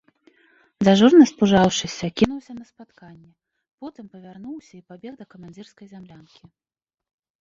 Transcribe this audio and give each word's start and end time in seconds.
Дзяжурны, 0.85 1.23
спужаўшыся, 1.31 2.05
кінуўся 2.21 2.53
на 2.59 2.65
спатканне, 2.71 3.29
потым 3.85 4.05
павярнуўся 4.15 4.73
і 4.81 4.85
пабег 4.91 5.13
да 5.23 5.31
камандзірскай 5.35 5.87
зямлянкі. 5.95 6.43